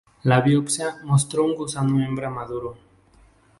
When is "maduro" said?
2.31-2.75